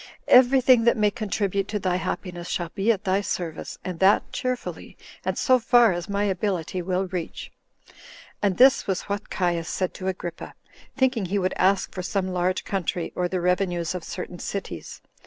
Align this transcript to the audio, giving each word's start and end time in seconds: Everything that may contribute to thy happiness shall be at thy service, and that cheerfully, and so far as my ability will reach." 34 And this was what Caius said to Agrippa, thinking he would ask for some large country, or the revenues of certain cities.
Everything 0.27 0.83
that 0.85 0.97
may 0.97 1.11
contribute 1.11 1.67
to 1.67 1.77
thy 1.77 1.97
happiness 1.97 2.47
shall 2.49 2.69
be 2.73 2.91
at 2.91 3.03
thy 3.03 3.21
service, 3.21 3.77
and 3.85 3.99
that 3.99 4.31
cheerfully, 4.33 4.97
and 5.23 5.37
so 5.37 5.59
far 5.59 5.93
as 5.93 6.09
my 6.09 6.23
ability 6.23 6.81
will 6.81 7.05
reach." 7.09 7.51
34 7.85 7.97
And 8.41 8.57
this 8.57 8.87
was 8.87 9.03
what 9.03 9.29
Caius 9.29 9.69
said 9.69 9.93
to 9.93 10.07
Agrippa, 10.07 10.55
thinking 10.97 11.25
he 11.25 11.37
would 11.37 11.53
ask 11.55 11.93
for 11.93 12.01
some 12.01 12.29
large 12.29 12.63
country, 12.63 13.13
or 13.15 13.27
the 13.27 13.39
revenues 13.41 13.93
of 13.93 14.03
certain 14.03 14.39
cities. 14.39 15.03